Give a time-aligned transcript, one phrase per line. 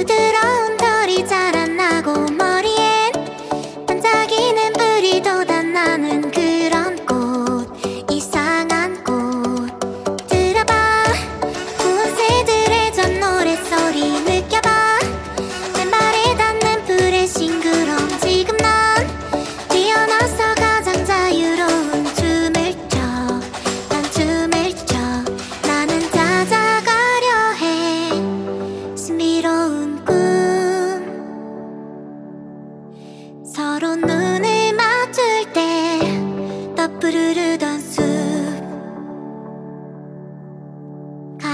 [0.00, 1.59] 부드러운 털이잖아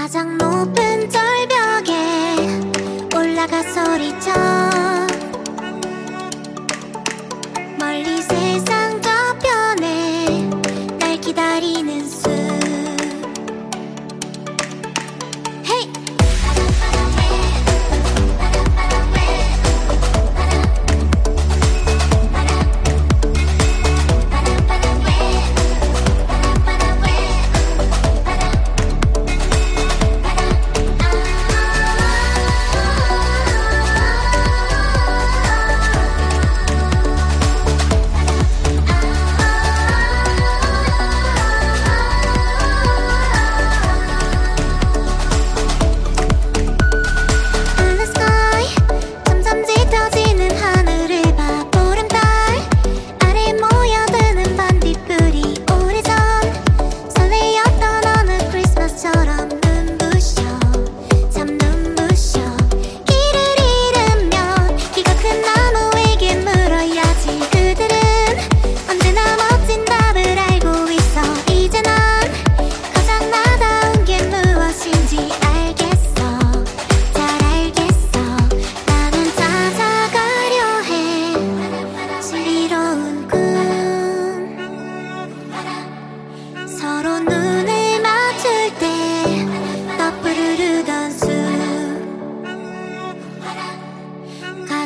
[0.07, 2.37] 가장 높은 절벽에
[3.13, 4.76] 올라가 소리쳐.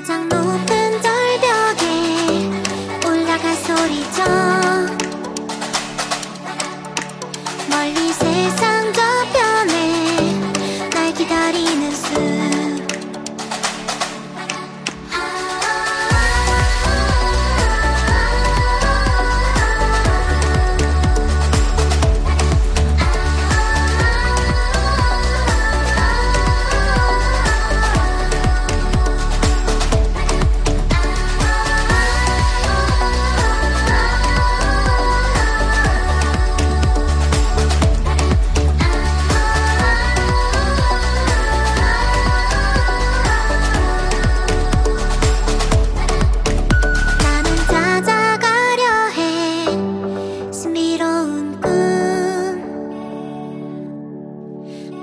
[0.02, 2.50] 가장 높은 절벽에
[3.08, 4.24] 올라갈 소리죠.
[7.70, 8.71] 멀리 세상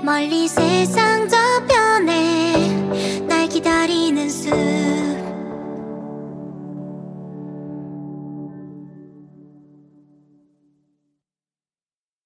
[0.09, 1.38] 멀리 세상 저